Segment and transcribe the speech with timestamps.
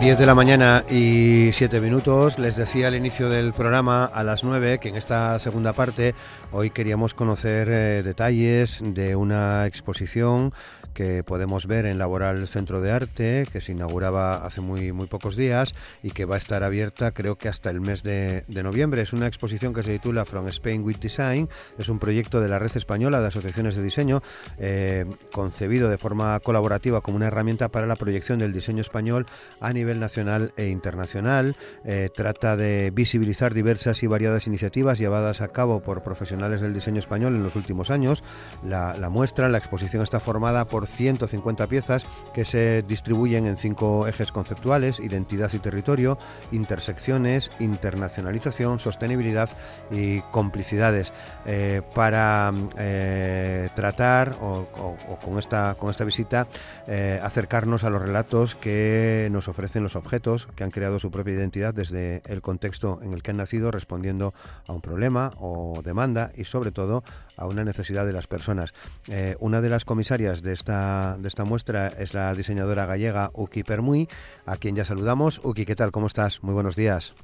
[0.00, 2.38] Diez de la mañana y siete minutos.
[2.38, 6.14] Les decía al inicio del programa, a las nueve, que en esta segunda parte
[6.52, 10.52] hoy queríamos conocer eh, detalles de una exposición
[10.98, 15.36] que podemos ver en Laboral Centro de Arte, que se inauguraba hace muy, muy pocos
[15.36, 19.02] días y que va a estar abierta creo que hasta el mes de, noviembre.
[19.02, 21.48] Es una exposición que se titula From Spain with Design,
[21.78, 24.22] es un proyecto de la Red Española de Asociaciones de Diseño,
[24.58, 29.26] eh, concebido de forma colaborativa como una herramienta para la proyección del diseño español
[29.60, 31.54] a nivel nacional e internacional.
[31.84, 36.98] Eh, trata de visibilizar diversas y variadas iniciativas llevadas a cabo por profesionales del diseño
[36.98, 38.24] español en los últimos años.
[38.64, 44.06] La, la muestra, la exposición está formada por 150 piezas que se distribuyen en cinco
[44.06, 46.18] ejes conceptuales, identidad y territorio,
[46.52, 49.50] intersecciones, internacionalización, sostenibilidad
[49.90, 51.12] y complicidades,
[51.46, 54.66] eh, para eh, tratar o,
[55.22, 56.46] con, esta, con esta visita
[56.86, 61.34] eh, acercarnos a los relatos que nos ofrecen los objetos que han creado su propia
[61.34, 64.34] identidad desde el contexto en el que han nacido, respondiendo
[64.66, 67.04] a un problema o demanda y sobre todo
[67.36, 68.74] a una necesidad de las personas.
[69.38, 70.77] una de las comisarias de esta
[71.18, 74.08] de esta muestra es la diseñadora gallega Uki Permuy,
[74.46, 75.40] a quien ya saludamos.
[75.44, 75.90] Uki, ¿qué tal?
[75.90, 76.42] ¿Cómo estás?
[76.42, 77.14] Muy buenos días.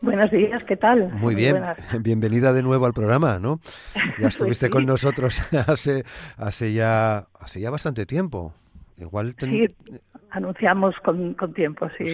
[0.00, 1.10] Buenos días, ¿qué tal?
[1.14, 1.62] Muy, bien,
[2.00, 3.60] bienvenida de nuevo al programa, ¿no?
[3.94, 6.04] Ya pues estuviste con nosotros hace,
[6.36, 8.52] hace, ya, hace ya bastante tiempo.
[8.98, 9.66] Igual Sí,
[10.30, 12.04] anunciamos con, tiempo, sí,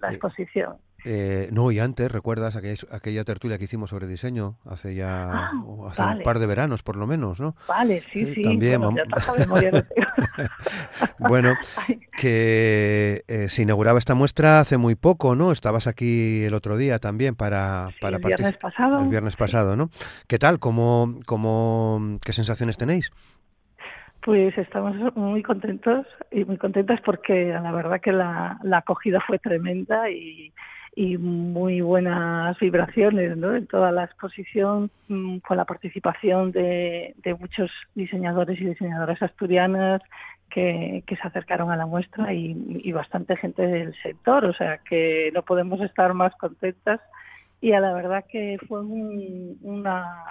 [0.00, 0.76] la eh, exposición.
[1.06, 5.52] Eh, no, y antes, ¿recuerdas aquella, tertulia que hicimos sobre diseño hace ya ah,
[5.88, 7.54] hace un par de veranos, por lo menos, ¿no?
[7.68, 8.42] Vale, sí, sí.
[8.42, 8.80] También,
[11.18, 11.54] bueno,
[12.18, 15.52] que eh, se inauguraba esta muestra hace muy poco, ¿no?
[15.52, 19.00] Estabas aquí el otro día también para, para el viernes pasado.
[19.00, 19.90] El viernes pasado, ¿no?
[20.26, 20.58] ¿Qué tal?
[20.58, 23.10] ¿Cómo, cómo, ¿Qué sensaciones tenéis?
[24.22, 29.38] Pues estamos muy contentos y muy contentas porque la verdad que la, la acogida fue
[29.38, 30.50] tremenda y
[30.96, 33.54] y muy buenas vibraciones ¿no?
[33.54, 40.02] en toda la exposición mm, con la participación de, de muchos diseñadores y diseñadoras asturianas
[40.50, 44.78] que, que se acercaron a la muestra y, y, bastante gente del sector, o sea
[44.78, 47.00] que no podemos estar más contentas
[47.60, 50.24] y a la verdad que fue una,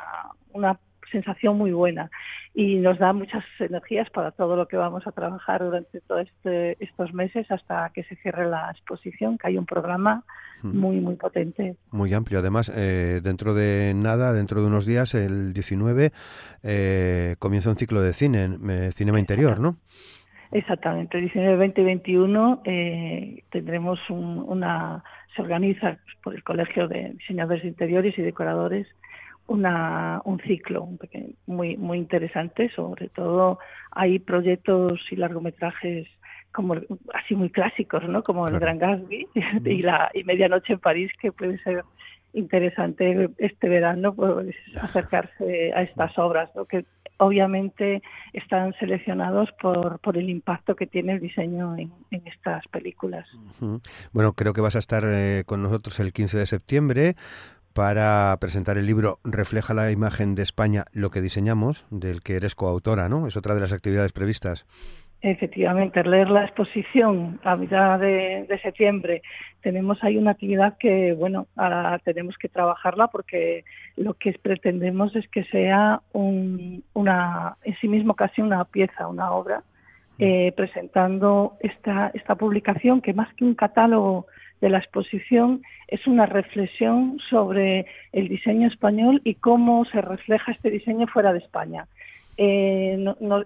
[0.54, 0.80] una
[1.14, 2.12] sensación muy buena
[2.54, 6.84] y nos da muchas energías para todo lo que vamos a trabajar durante todos este,
[6.84, 10.26] estos meses hasta que se cierre la exposición, que hay un programa
[10.62, 11.76] muy, muy potente.
[11.92, 12.40] Muy amplio.
[12.40, 16.12] Además, eh, dentro de nada, dentro de unos días, el 19,
[16.64, 19.78] eh, comienza un ciclo de cine, eh, cinema interior, ¿no?
[20.54, 25.04] Exactamente, el 19, 20 y 21 eh, tendremos una,
[25.36, 28.88] se organiza por el Colegio de Diseñadores Interiores y Decoradores
[29.48, 30.88] una, un ciclo
[31.46, 33.60] muy, muy interesante, sobre todo
[33.92, 36.08] hay proyectos y largometrajes
[36.52, 36.76] como
[37.14, 38.24] así muy clásicos, ¿no?
[38.24, 39.28] Como el Gran Gatsby
[39.66, 41.84] y la y Medianoche en París, que puede ser
[42.34, 46.66] interesante este verano pues, acercarse a estas obras, ¿no?
[46.66, 46.86] que
[47.18, 48.02] obviamente
[48.34, 51.92] están seleccionados por, por el impacto que tiene el diseño en,
[52.26, 53.28] estas películas.
[54.12, 57.16] Bueno, creo que vas a estar eh, con nosotros el 15 de septiembre
[57.74, 62.56] para presentar el libro Refleja la imagen de España, lo que diseñamos, del que eres
[62.56, 63.28] coautora, ¿no?
[63.28, 64.66] Es otra de las actividades previstas.
[65.22, 69.22] Efectivamente, leer la exposición a mitad de, septiembre.
[69.62, 73.64] Tenemos ahí una actividad que, bueno, ahora tenemos que trabajarla porque
[73.96, 79.32] lo que pretendemos es que sea un, una, en sí mismo casi una pieza, una
[79.32, 80.24] obra, mm.
[80.24, 84.28] eh, presentando esta, esta publicación que más que un catálogo
[84.64, 90.70] de la exposición es una reflexión sobre el diseño español y cómo se refleja este
[90.70, 91.86] diseño fuera de España
[92.38, 92.98] eh,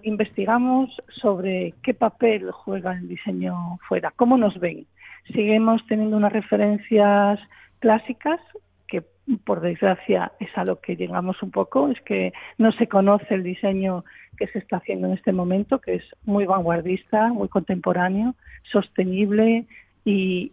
[0.02, 4.86] investigamos sobre qué papel juega el diseño fuera, cómo nos ven.
[5.32, 7.38] Seguimos teniendo unas referencias
[7.80, 8.40] clásicas
[8.86, 9.02] que
[9.44, 13.42] por desgracia es a lo que llegamos un poco, es que no se conoce el
[13.42, 14.04] diseño
[14.38, 18.34] que se está haciendo en este momento, que es muy vanguardista, muy contemporáneo,
[18.72, 19.66] sostenible
[20.04, 20.52] y,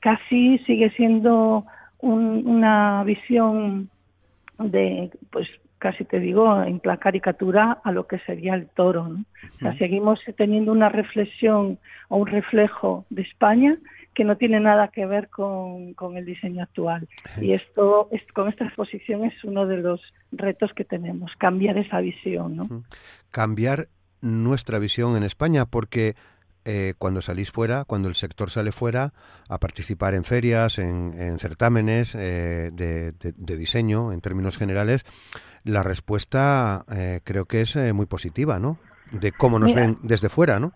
[0.00, 1.64] casi sigue siendo
[2.00, 3.90] una visión
[4.58, 5.48] de pues
[5.80, 9.08] casi te digo, en plan caricatura a lo que sería el toro.
[9.08, 9.24] ¿no?
[9.56, 11.78] O sea, seguimos teniendo una reflexión
[12.08, 13.78] o un reflejo de España
[14.14, 17.08] que no tiene nada que ver con, con el diseño actual.
[17.40, 20.00] Y esto, con esta exposición es uno de los
[20.32, 22.56] retos que tenemos, cambiar esa visión.
[22.56, 22.84] ¿no?
[23.30, 23.88] Cambiar
[24.20, 26.14] nuestra visión en España, porque
[26.64, 29.12] eh, cuando salís fuera, cuando el sector sale fuera
[29.48, 35.04] a participar en ferias, en, certámenes eh, de, diseño, en términos generales,
[35.64, 38.78] la respuesta eh, creo que es muy positiva, ¿no?
[39.10, 40.72] De cómo nos ven desde fuera, ¿no?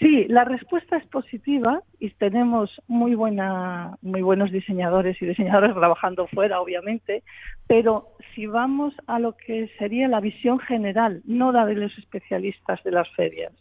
[0.00, 6.26] Sí, la respuesta es positiva y tenemos muy buena, muy buenos diseñadores y diseñadoras trabajando
[6.28, 7.22] fuera, obviamente,
[7.66, 12.82] pero si vamos a lo que sería la visión general, no la de los especialistas
[12.82, 13.52] de las ferias,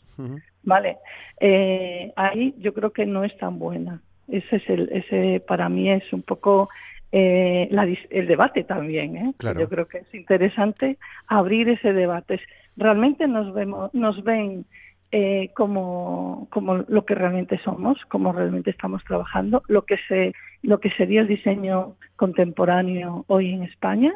[0.64, 0.98] vale,
[1.40, 4.02] eh, ahí yo creo que no es tan buena.
[4.28, 6.70] Ese es el, ese para mí es un poco
[7.12, 7.70] eh,
[8.10, 9.18] el debate también.
[9.18, 9.34] ¿eh?
[9.58, 12.40] Yo creo que es interesante abrir ese debate.
[12.78, 14.66] Realmente nos vemos, nos ven
[15.12, 20.80] eh, como, como lo que realmente somos, como realmente estamos trabajando, lo que se, lo
[20.80, 24.14] que sería el diseño contemporáneo hoy en España,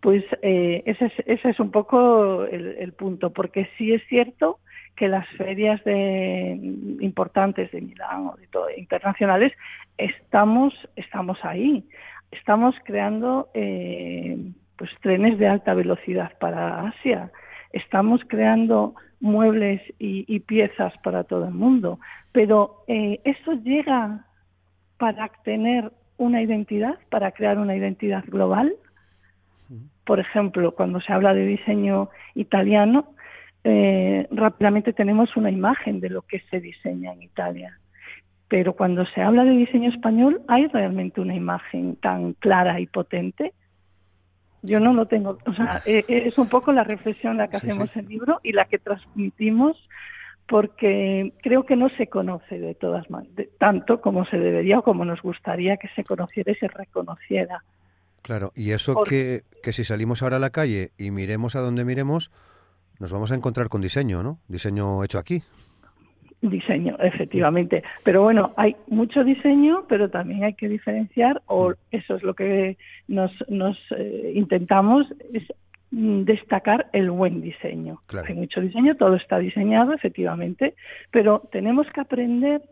[0.00, 4.58] pues eh, ese, es, ese es un poco el, punto, porque sí es cierto
[4.96, 6.58] que las ferias de,
[7.00, 9.52] importantes de Milán o de todo, internacionales
[9.98, 11.84] estamos estamos ahí,
[12.30, 14.38] estamos creando eh,
[14.76, 17.30] pues trenes de alta velocidad para Asia,
[17.72, 21.98] estamos creando muebles y, piezas para todo el mundo,
[22.32, 24.26] pero eh, eso llega
[24.98, 28.74] para tener una identidad, para crear una identidad global.
[30.04, 33.06] Por ejemplo, cuando se habla de diseño italiano,
[33.68, 37.80] eh, rápidamente tenemos una imagen de lo que se diseña en Italia.
[38.46, 43.54] Pero cuando se habla de diseño español, ¿hay realmente una imagen tan clara y potente?
[44.62, 47.56] Yo no lo tengo, o sea, eh, eh, es un poco la reflexión la que
[47.56, 49.76] hacemos en el libro y la que transmitimos
[50.46, 55.04] porque creo que no se conoce de todas maneras, tanto como se debería o como
[55.04, 57.64] nos gustaría que se conociera y se reconociera.
[58.22, 61.84] Claro, y eso que, que si salimos ahora a la calle y miremos a donde
[61.84, 62.30] miremos,
[62.98, 64.38] nos vamos a encontrar con diseño, ¿no?
[64.48, 65.42] Diseño hecho aquí.
[66.42, 67.82] Diseño, efectivamente.
[68.04, 72.76] Pero bueno, hay mucho diseño, pero también hay que diferenciar, o eso es lo que
[73.08, 75.44] nos, nos eh, intentamos, es
[75.90, 78.02] destacar el buen diseño.
[78.26, 80.74] Hay mucho diseño, todo está diseñado, efectivamente,
[81.10, 82.62] pero tenemos que aprender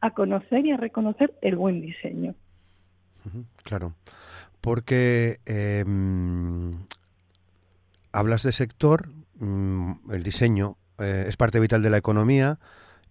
[0.00, 2.34] a conocer y a reconocer el buen diseño.
[3.62, 3.94] Claro,
[4.60, 6.72] porque em,
[8.12, 9.08] hablas de sector,
[9.38, 12.58] mm, el diseño eh, es parte vital de la economía,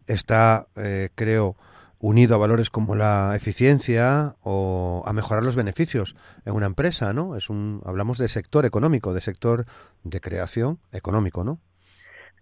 [0.07, 1.55] está, eh, creo,
[1.99, 7.37] unido a valores como la eficiencia o a mejorar los beneficios en una empresa, ¿no?
[7.37, 9.65] Es un, hablamos de sector económico, de sector
[10.03, 11.59] de creación económico, ¿no?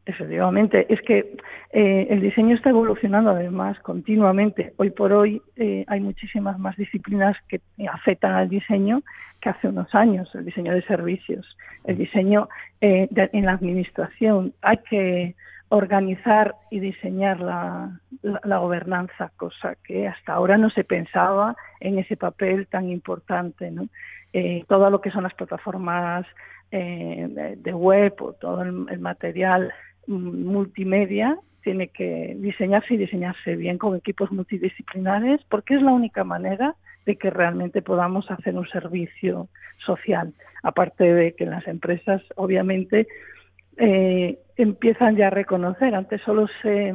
[0.06, 1.38] Efectivamente, es que
[1.71, 4.74] eh, el diseño está evolucionando además continuamente.
[4.77, 9.03] Hoy por hoy eh, hay muchísimas más disciplinas que afectan al diseño
[9.39, 12.48] que hace unos años, el diseño de servicios, el diseño
[12.80, 14.53] en la administración.
[14.62, 15.36] Hay que
[15.71, 22.18] organizar y diseñar la, la, gobernanza, cosa que hasta ahora no se pensaba en ese
[22.18, 23.71] papel tan importante.
[23.71, 23.88] ¿no?
[24.33, 26.25] Eh, todo lo que son las plataformas
[26.71, 29.74] eh, de, web o todo el, material
[30.07, 36.75] multimedia tiene que diseñarse y diseñarse bien con equipos multidisciplinares porque es la única manera
[37.06, 39.48] de que realmente podamos hacer un servicio
[39.86, 40.33] social.
[40.63, 43.07] Aparte de que las empresas, obviamente,
[43.77, 45.95] eh, empiezan ya a reconocer.
[45.95, 46.94] Antes solo se,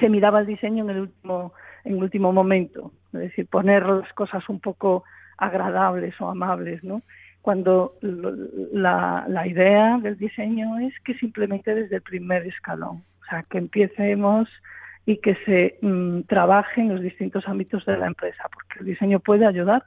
[0.00, 1.52] se miraba el diseño en el último
[1.84, 5.04] en el último momento, es decir, poner las cosas un poco
[5.36, 7.02] agradables o amables, ¿no?
[7.44, 13.42] Cuando la, la idea del diseño es que simplemente desde el primer escalón, o sea,
[13.42, 14.48] que empecemos
[15.04, 19.20] y que se mm, trabaje en los distintos ámbitos de la empresa, porque el diseño
[19.20, 19.84] puede ayudar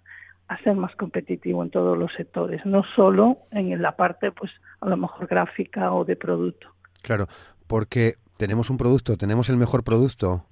[0.50, 4.88] a ser más competitivo en todos los sectores, no solo en la parte, pues, a
[4.88, 6.68] lo mejor gráfica o de producto.
[7.02, 7.26] Claro,
[7.66, 10.46] porque tenemos un producto, tenemos el mejor producto,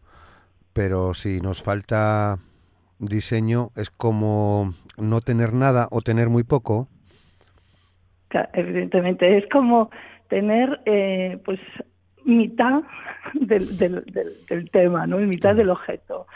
[0.74, 2.40] pero si nos falta
[2.98, 6.88] diseño es como no tener nada o tener muy poco.
[8.54, 9.90] Evidentemente, es como
[10.30, 11.60] tener, eh, pues,
[12.24, 12.84] mitad
[13.34, 14.04] del, del,
[14.50, 15.18] del, tema, ¿no?
[15.18, 16.28] mitad del objeto.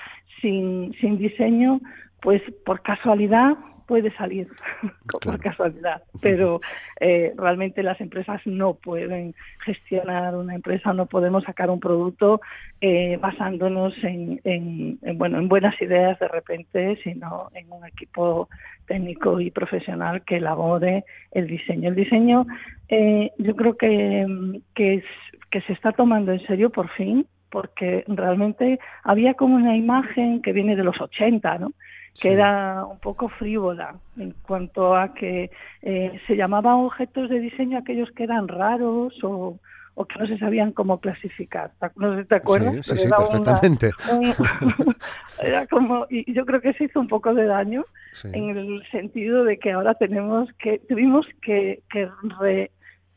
[0.42, 1.82] Sin, sin diseño
[2.22, 3.58] pues por casualidad
[3.90, 4.48] puede salir
[5.24, 6.62] por casualidad, pero
[7.00, 9.34] eh, realmente las empresas no pueden
[9.66, 12.40] gestionar una empresa, no podemos sacar un producto
[12.82, 18.48] eh, basándonos en, en, bueno en buenas ideas de repente, sino en un equipo
[18.86, 21.90] técnico y profesional que elabore el diseño.
[21.90, 22.46] El diseño,
[22.90, 25.04] eh, yo creo que que, es,
[25.50, 30.54] que se está tomando en serio por fin porque realmente había como una imagen que
[30.54, 31.74] viene de los 80, ¿no?
[32.20, 35.52] Que era un poco frívola en cuanto a que
[35.82, 39.60] eh, se llamaban objetos de diseño aquellos que eran raros o,
[39.96, 41.72] o que no se sabían cómo clasificar.
[41.98, 42.86] No sé si te acuerdas.
[42.86, 43.92] Sí, sí, perfectamente.
[45.44, 47.86] era como, y yo creo que se hizo un poco de daño
[48.24, 52.10] en el sentido de que ahora tenemos que, tuvimos que, que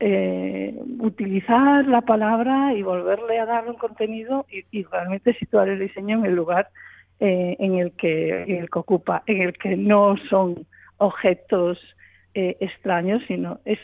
[0.00, 5.78] eh, utilizar la palabra y volverle a darle un contenido y, y realmente situar el
[5.78, 6.68] diseño en el lugar
[7.25, 10.67] eh, en, el que, en el que ocupa, en el que no son
[10.99, 11.79] objetos
[12.35, 13.79] eh, extraños, sino es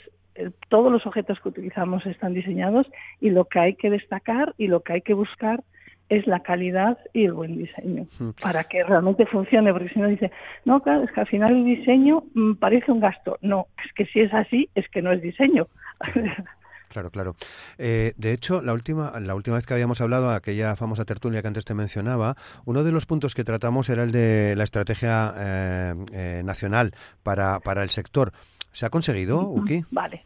[0.69, 2.91] todos los objetos que utilizamos están diseñados
[3.21, 5.63] y lo que hay que destacar y lo que hay que buscar
[6.09, 8.09] es la calidad y el buen diseño
[8.43, 10.33] para que realmente funcione, porque si no dice,
[10.65, 13.39] no, claro, es que al final el diseño mm, parece un gasto.
[13.41, 15.69] No, es que si es así, es que no es diseño.
[16.89, 17.37] Claro, claro.
[17.77, 21.49] Eh, de hecho, la última, la última vez que habíamos hablado, aquella famosa tertulia que
[21.49, 25.95] antes te mencionaba, uno de los puntos que tratamos era el de la estrategia eh,
[26.13, 28.33] eh, nacional para, para el sector.
[28.73, 29.85] ¿Se ha conseguido, Uki?
[29.91, 30.25] Vale.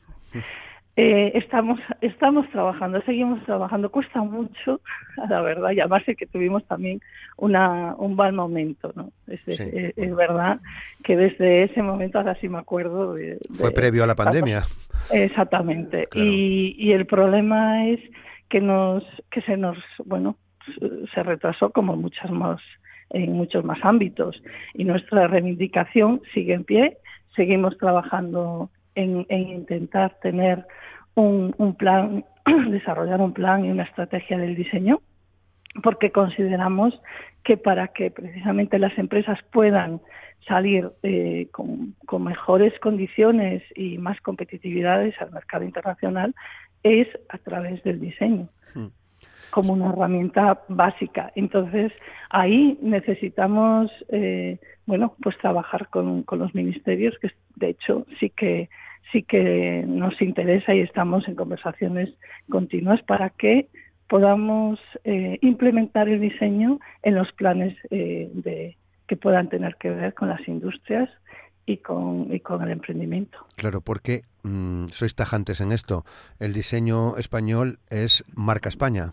[0.94, 3.90] Eh, estamos, estamos trabajando, seguimos trabajando.
[3.90, 4.80] Cuesta mucho,
[5.28, 7.00] la verdad, y además es que tuvimos también
[7.38, 9.10] una, un mal momento, ¿no?
[9.26, 10.60] Es, es, verdad
[11.02, 13.14] que desde ese momento, ahora sí me acuerdo.
[13.14, 14.62] De, Fue previo a la pandemia.
[15.10, 16.08] Exactamente.
[16.14, 18.00] Y, y el problema es
[18.50, 20.36] que nos, que se nos, bueno,
[21.14, 22.60] se retrasó como muchas más,
[23.08, 24.42] en muchos más ámbitos.
[24.74, 26.98] Y nuestra reivindicación sigue en pie.
[27.34, 30.66] Seguimos trabajando en, intentar tener
[31.14, 32.24] un, un plan,
[32.70, 35.00] desarrollar un plan y una estrategia del diseño,
[35.82, 37.00] porque consideramos
[37.44, 40.00] que para que precisamente las empresas puedan
[40.46, 46.34] salir eh, con, con, mejores condiciones y más competitividades al mercado internacional
[46.82, 48.86] es a través del diseño hmm.
[49.50, 51.32] como una herramienta básica.
[51.36, 51.92] Entonces
[52.30, 58.68] ahí necesitamos eh, bueno pues trabajar con, con los ministerios que de hecho sí que
[59.12, 62.08] sí que nos interesa y estamos en conversaciones
[62.48, 63.68] continuas para que
[64.08, 70.14] podamos eh, implementar el diseño en los planes eh, de, que puedan tener que ver
[70.14, 71.08] con las industrias
[71.64, 73.38] y con, y con el emprendimiento.
[73.56, 76.04] Claro, porque mm, sois tajantes en esto.
[76.40, 79.12] El diseño español es marca España.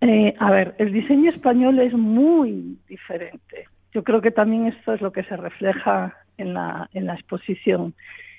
[0.00, 3.68] Eh, a ver, el diseño español es muy diferente.
[3.92, 7.94] Yo creo que también esto es lo que se refleja en la, en la exposición.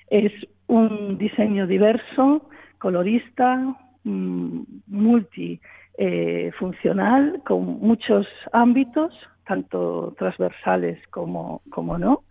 [0.10, 0.32] Es
[0.68, 9.14] un diseño diverso, colorista, mm, multifuncional, eh, con muchos ámbitos,
[9.46, 12.24] tanto transversales como, como no.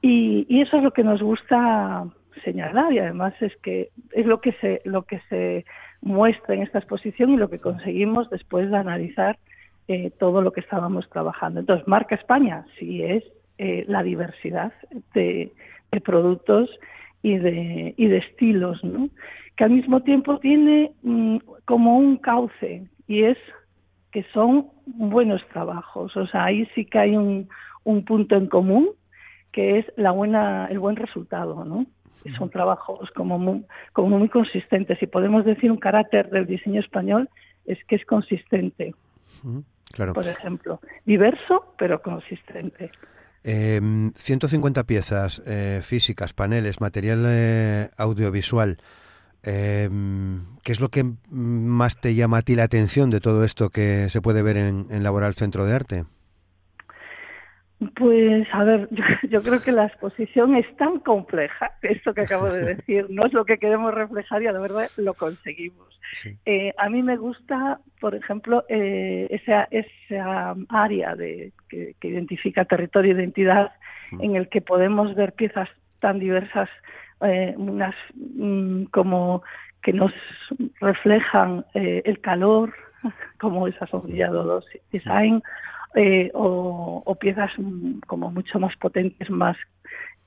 [0.00, 2.06] Y, y, eso es lo que nos gusta
[2.42, 5.64] señalar y además es que es lo que se lo que se
[6.02, 9.38] muestra en esta exposición y lo que conseguimos después de analizar
[9.88, 11.60] eh, todo lo que estábamos trabajando.
[11.60, 13.24] Entonces, marca España sí es
[13.58, 14.72] eh, la diversidad
[15.14, 15.52] de,
[16.04, 16.68] productos
[17.22, 19.08] y de, y de estilos, ¿no?
[19.56, 23.38] que al mismo tiempo tiene mm, como un cauce y es
[24.10, 26.16] que son buenos trabajos.
[26.16, 27.48] O sea, ahí sí que hay un,
[27.84, 28.90] un punto en común
[29.52, 31.86] que es la buena, el buen resultado, ¿no?
[32.38, 35.00] Son trabajos como muy, como muy consistentes.
[35.02, 37.28] Y podemos decir un carácter del diseño español
[37.66, 38.94] es que es consistente.
[39.94, 40.12] Claro.
[40.12, 42.90] Por ejemplo, diverso pero consistente.
[43.44, 43.80] Eh,
[44.16, 48.78] 150 piezas eh, físicas, paneles, material eh, audiovisual.
[49.44, 49.88] Eh,
[50.64, 54.08] ¿Qué es lo que más te llama a ti la atención de todo esto que
[54.10, 56.04] se puede ver en, en Laboral Centro de Arte?
[57.96, 58.88] Pues a ver,
[59.30, 63.32] yo, creo que la exposición es tan compleja, esto que acabo de decir no es
[63.32, 65.98] lo que queremos reflejar y a la verdad lo conseguimos.
[66.44, 73.12] Eh, a mí me gusta, por ejemplo, eh, esa, esa área de, que, identifica territorio
[73.12, 73.72] e identidad
[74.12, 74.22] mm.
[74.22, 75.68] en el que podemos ver piezas
[76.00, 76.68] tan diversas,
[77.22, 79.42] eh, unas mm, como
[79.82, 80.12] que nos
[80.80, 82.72] reflejan el calor,
[83.40, 85.42] como esas sombrillado los design,
[85.94, 87.50] eh, o, piezas
[88.06, 89.56] como mucho más potentes, más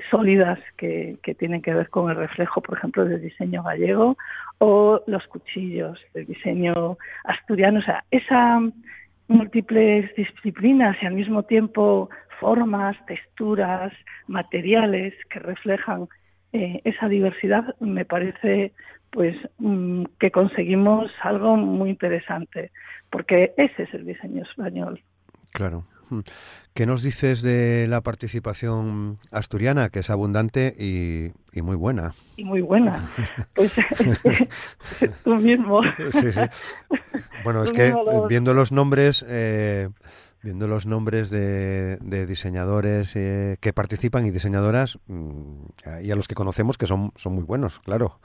[0.10, 4.18] sólidas que, tienen que ver con el reflejo, por ejemplo, del diseño gallego
[4.60, 7.80] o los cuchillos del diseño asturiano.
[7.80, 8.64] O sea, esas
[9.28, 12.10] múltiples disciplinas y al mismo tiempo
[12.40, 13.92] formas, texturas,
[14.28, 16.08] materiales que reflejan
[16.54, 18.72] eh, esa diversidad, me parece
[19.12, 22.72] pues mm, que conseguimos algo muy interesante,
[23.10, 25.02] porque ese es el diseño español.
[25.58, 25.86] Claro.
[26.12, 26.20] Hmm.
[26.76, 32.14] ¿Qué nos dices de la participación asturiana, que es abundante y, muy buena?
[32.36, 33.02] Y muy buena.
[33.56, 33.74] Pues
[35.24, 35.82] tú mismo.
[36.12, 36.42] Sí, sí.
[37.44, 37.92] Bueno, es que
[38.30, 39.26] viendo los nombres...
[39.28, 39.90] Eh,
[40.44, 41.98] viendo los nombres de,
[42.28, 45.66] diseñadores eh, que participan y diseñadoras mm,
[46.04, 48.20] y a los que conocemos que son, son muy buenos, claro.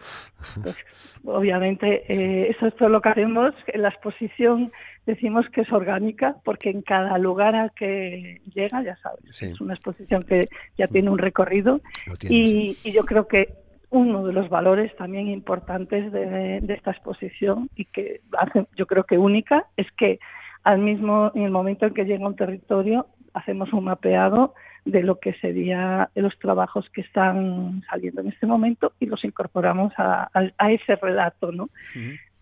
[0.63, 0.77] Pues,
[1.25, 3.55] obviamente, eh, eso es todo lo que hacemos.
[3.67, 4.71] En la exposición
[5.07, 9.75] decimos que es orgánica porque en cada lugar al que llega, ya sabes, es una
[9.75, 11.81] exposición que ya tiene un recorrido
[12.29, 13.55] y, yo creo que
[13.91, 19.05] uno de los valores también importantes de, de esta exposición y que hace, yo creo
[19.05, 20.19] que única es que
[20.65, 24.55] al mismo, en el momento en que llega un territorio, hacemos un mapeado
[24.85, 29.93] de lo que serían los trabajos que están saliendo en este momento y los incorporamos
[29.97, 30.31] a,
[30.71, 31.71] ese relato, ¿no?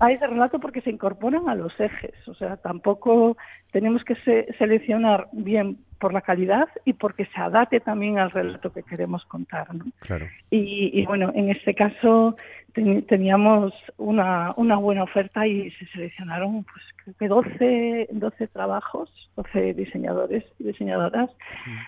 [0.01, 3.37] A ese relato porque se incorporan a los ejes, o sea, tampoco
[3.71, 4.17] tenemos que
[4.59, 9.73] seleccionar bien por la calidad y porque se adapte también al relato que queremos contar,
[9.75, 9.85] ¿no?
[10.01, 10.27] Claro.
[10.51, 12.37] Y, y bueno, en este caso
[12.73, 19.75] teníamos una, una buena oferta y se seleccionaron pues creo que 12, 12 trabajos, 12
[19.75, 21.31] diseñadores y diseñadoras,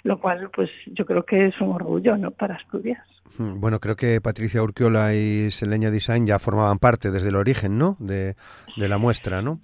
[0.03, 2.31] lo cual pues yo creo que es un orgullo ¿no?
[2.31, 3.07] para Asturias.
[3.39, 7.97] Bueno, creo que Patricia Urquiola y Seleña Design ya formaban parte desde el origen ¿no?
[7.99, 8.35] de,
[8.77, 9.61] de la muestra, ¿no?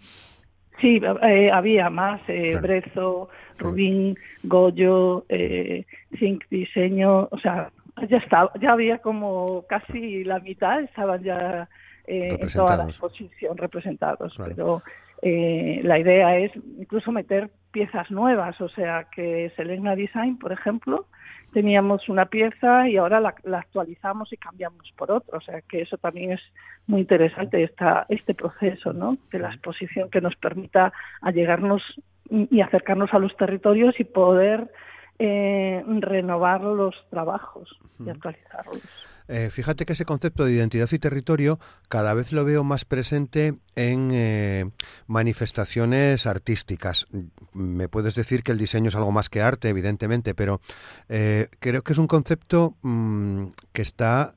[0.80, 5.84] Sí, eh, había más, eh, Brezo, Rubín, Goyo, eh,
[6.18, 7.72] Zinc Diseño, o sea,
[8.08, 11.68] ya estaba, ya había como casi la mitad estaban ya
[12.08, 14.82] eh, en toda la exposición representados, pero
[15.20, 21.06] eh, la idea es incluso meter piezas nuevas, o sea que Selena Design, por ejemplo,
[21.52, 25.98] teníamos una pieza y ahora la, actualizamos y cambiamos por otra, o sea que eso
[25.98, 26.40] también es
[26.86, 29.18] muy interesante esta, este proceso, ¿no?
[29.30, 31.82] De la exposición que nos permita allegarnos
[32.30, 34.70] y acercarnos a los territorios y poder
[35.18, 39.17] eh, renovar los trabajos y actualizarlos.
[39.28, 41.58] Eh, fíjate que ese concepto de identidad y territorio
[41.88, 44.64] cada vez lo veo más presente en eh,
[45.06, 47.06] manifestaciones artísticas.
[47.52, 50.60] Me puedes decir que el diseño es algo más que arte, evidentemente, pero
[51.06, 54.34] creo que es un concepto mm, que está,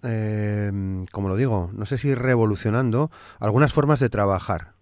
[1.12, 4.74] como lo digo, no sé si revolucionando algunas formas de trabajar.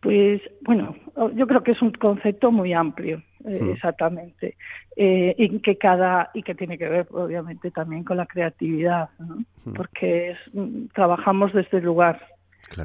[0.00, 0.94] Pues bueno,
[1.34, 3.22] yo creo que es un concepto muy amplio.
[3.48, 4.56] Eh, exactamente.
[4.96, 9.72] Eh, y que cada y que tiene que ver obviamente también con la creatividad, hmm.
[9.74, 12.20] porque mm, trabajamos desde el lugar.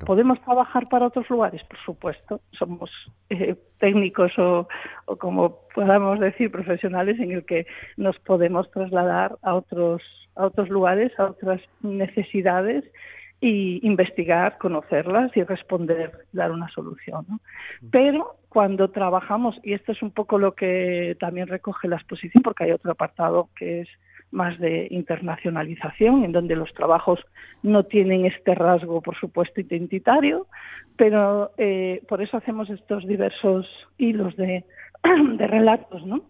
[0.05, 1.61] ¿Podemos trabajar para otros lugares?
[1.65, 2.39] Por supuesto.
[2.51, 2.89] Somos
[3.29, 4.67] eh, técnicos o,
[5.05, 10.01] o, como podamos decir, profesionales en el que nos podemos trasladar a otros,
[10.35, 12.85] a otros lugares, a otras necesidades
[13.43, 17.25] y investigar, conocerlas y responder, dar una solución.
[17.91, 22.65] Pero cuando trabajamos, y esto es un poco lo que también recoge la exposición, porque
[22.65, 23.87] hay otro apartado que es
[24.29, 27.19] más de internacionalización, en donde los trabajos
[27.63, 30.45] no tienen este rasgo, por supuesto, identitario,
[30.95, 33.65] pero eh, por eso hacemos estos diversos
[33.97, 34.63] hilos de,
[35.39, 36.21] relatos, ¿no?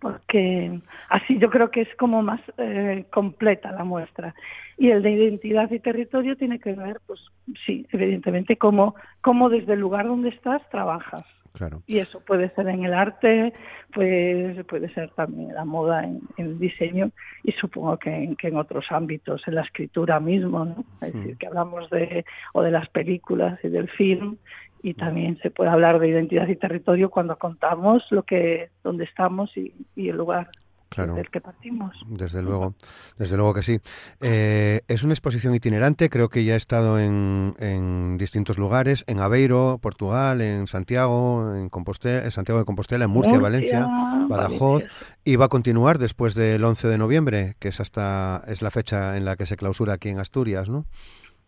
[0.00, 4.34] Porque así yo creo que es como más eh, completa la muestra.
[4.76, 7.20] Y el de identidad y territorio tiene que ver, pues
[7.66, 11.24] sí, evidentemente, cómo, cómo desde el lugar donde estás trabajas.
[11.52, 11.82] Claro.
[11.86, 13.52] Y eso puede ser en el arte,
[13.92, 17.10] pues puede ser también en la moda, en, el diseño
[17.42, 20.84] y supongo que en, que en, otros ámbitos, en la escritura mismo, ¿no?
[21.00, 24.36] Es decir, que hablamos de o de las películas y del film
[24.82, 29.50] y también se puede hablar de identidad y territorio cuando contamos lo que dónde estamos
[29.56, 30.50] y, el lugar
[30.96, 31.94] del que partimos.
[32.08, 32.74] Desde luego,
[33.16, 33.78] desde luego que sí.
[34.20, 39.20] Eh, es una exposición itinerante, creo que ya he estado en, en, distintos lugares, en
[39.20, 43.86] Aveiro, Portugal, en Santiago, en, Compostela, en Santiago de Compostela, en Murcia, Valencia,
[44.28, 44.86] Badajoz,
[45.24, 49.16] y va a continuar después del 11 de noviembre, que es hasta es la fecha
[49.16, 50.86] en la que se clausura aquí en Asturias, ¿no?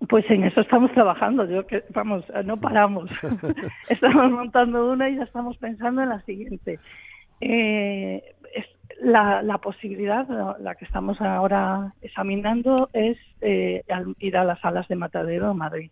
[0.09, 3.11] Pues en eso estamos trabajando, yo que vamos, no paramos.
[3.89, 6.79] estamos montando una y ya estamos pensando en la siguiente.
[7.41, 8.23] Eh,
[8.55, 8.67] es
[9.01, 10.27] la, la, posibilidad,
[10.59, 13.83] la que estamos ahora examinando, es eh,
[14.19, 15.91] ir a las salas de Matadero Madrid.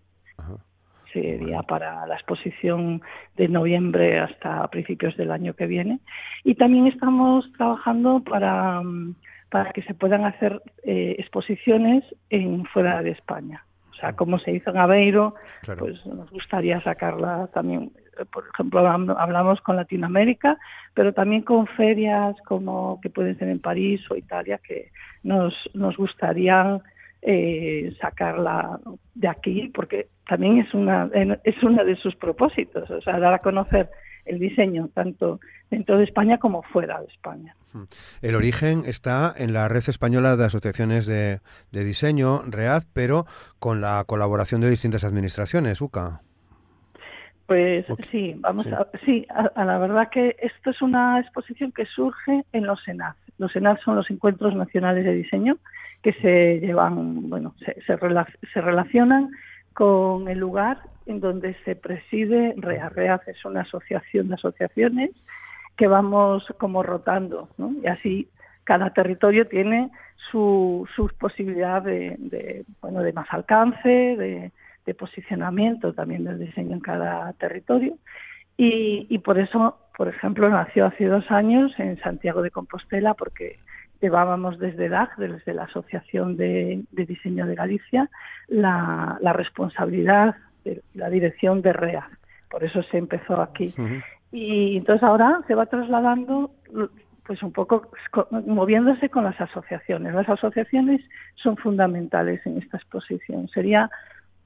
[1.13, 3.01] Sería para la exposición
[3.37, 6.01] de noviembre hasta principios del año que viene.
[6.45, 8.83] Y también estamos trabajando para,
[9.49, 13.65] para que se puedan hacer eh, exposiciones en fuera de España.
[13.99, 15.35] O sea, como se hizo en Aveiro,
[15.77, 17.91] pues nos gustaría sacarla también.
[18.33, 20.57] Por ejemplo, hablamos con Latinoamérica,
[20.95, 24.93] pero también con ferias como que pueden ser en París o Italia, que
[25.25, 26.81] nos, nos gustaría
[27.23, 28.79] eh, sacarla
[29.17, 31.11] de aquí, porque también es una,
[31.43, 33.91] es uno de sus propósitos, o sea, dar a conocer
[34.29, 37.55] el diseño, tanto dentro de España como fuera de España.
[38.23, 43.27] El origen está en la Red Española de Asociaciones de, Diseño, READ, pero
[43.59, 46.23] con la colaboración de distintas administraciones, UCA.
[47.47, 52.45] Pues sí, vamos a, sí, a, la verdad que esto es una exposición que surge
[52.53, 53.15] en los ENAD.
[53.39, 55.57] Los ENAD son los Encuentros Nacionales de Diseño
[56.03, 59.31] que se llevan, bueno, se, se, relacionan
[59.73, 62.55] con el lugar en donde se preside.
[62.57, 65.11] READ es una asociación de asociaciones
[65.77, 67.73] que vamos como rotando, ¿no?
[67.83, 68.29] Y así
[68.65, 69.91] cada territorio tiene
[70.31, 74.53] su, sus posibilidades de, bueno, de más alcance, de,
[74.99, 77.99] posicionamiento también del diseño en cada territorio.
[78.57, 83.59] Y, y, por eso, por ejemplo, nació hace dos años en Santiago de Compostela, porque
[84.01, 88.09] llevábamos desde DAG, desde la Asociación de, Diseño de Galicia,
[88.49, 92.09] la, responsabilidad de la dirección de REA.
[92.51, 93.75] Por eso se empezó aquí.
[94.33, 96.51] Y entonces ahora se va trasladando
[97.27, 97.91] pues un poco
[98.47, 100.15] moviéndose con las asociaciones.
[100.15, 101.03] Las asociaciones
[101.37, 103.49] son fundamentales en esta exposición.
[103.49, 103.91] Sería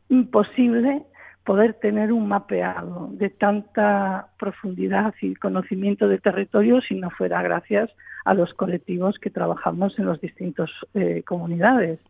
[0.08, 1.02] imposible
[1.44, 7.90] poder tener un mapeado de tanta profundidad y conocimiento de territorio si no fuera gracias
[8.24, 12.00] a los colectivos que trabajamos en las distintas eh, comunidades.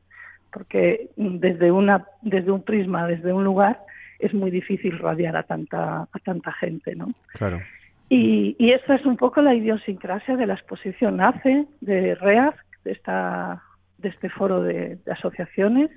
[0.50, 3.80] Porque desde, una, desde un prisma, desde un lugar,
[4.22, 7.12] es muy difícil radiar a tanta, a tanta gente, ¿no?
[7.34, 7.60] Claro.
[8.08, 11.16] Y, y esta es un poco la idiosincrasia de la exposición.
[11.16, 12.54] Nace de REAF,
[12.84, 13.62] de, esta,
[13.98, 15.90] de este foro de, asociaciones,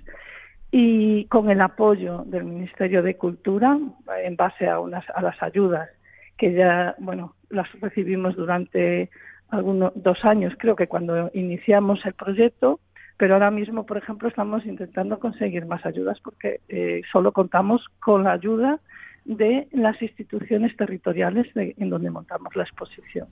[0.71, 3.77] y con el apoyo del Ministerio de Cultura,
[4.23, 5.89] en base a, unas, a las ayudas
[6.37, 9.09] que ya, bueno, las recibimos durante
[9.49, 12.79] algunos dos años, creo que cuando iniciamos el proyecto,
[13.17, 18.23] pero ahora mismo, por ejemplo, estamos intentando conseguir más ayudas porque eh, solo contamos con
[18.23, 18.79] la ayuda
[19.23, 23.27] de las instituciones territoriales en donde montamos la exposición.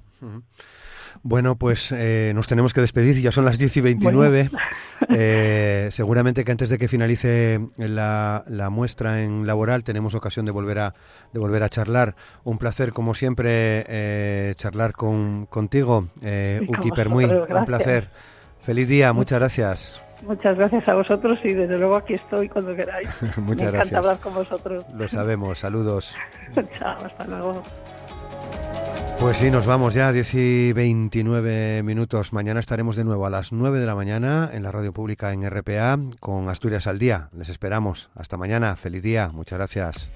[1.21, 4.49] Bueno, pues eh, nos tenemos que despedir, ya son las 10 y 29.
[5.15, 10.79] Eh, seguramente que antes de que finalice la, muestra en laboral tenemos ocasión de volver
[10.79, 10.95] a,
[11.33, 12.15] de volver a charlar.
[12.45, 16.07] Un placer, como siempre, charlar con, contigo,
[16.67, 17.25] Uki Permuy.
[17.25, 18.09] Un placer.
[18.63, 20.01] Feliz día, muchas gracias.
[20.25, 23.09] Muchas gracias a vosotros y desde luego aquí estoy cuando queráis.
[23.37, 24.85] Muchas Me encanta hablar con vosotros.
[24.95, 26.15] Lo sabemos, saludos.
[26.79, 27.61] Chao, hasta luego.
[29.19, 32.33] Pues sí, nos vamos ya, 10 y 29 minutos.
[32.33, 35.49] Mañana estaremos de nuevo a las 9 de la mañana en la radio pública en
[35.49, 37.29] RPA con Asturias al Día.
[37.31, 38.09] Les esperamos.
[38.15, 38.75] Hasta mañana.
[38.75, 39.29] Feliz día.
[39.31, 40.09] Muchas gracias.